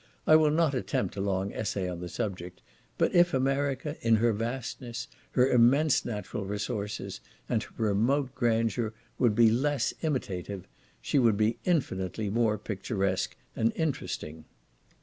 I 0.25 0.35
will 0.35 0.49
not 0.49 0.73
attempt 0.73 1.15
a 1.15 1.21
long 1.21 1.53
essay 1.53 1.87
on 1.87 1.99
the 1.99 2.09
subject, 2.09 2.63
but 2.97 3.13
if 3.13 3.35
America, 3.35 3.97
in 4.01 4.15
her 4.15 4.33
vastness, 4.33 5.07
her 5.33 5.47
immense 5.47 6.05
natural 6.05 6.43
resources, 6.43 7.19
and 7.47 7.61
her 7.61 7.75
remote 7.77 8.33
grandeur, 8.33 8.95
would 9.19 9.35
be 9.35 9.51
less 9.51 9.93
imitative, 10.01 10.67
she 11.03 11.19
would 11.19 11.37
be 11.37 11.59
infinitely 11.65 12.31
more 12.31 12.57
picturesque 12.57 13.35
and 13.55 13.71
interesting. 13.75 14.45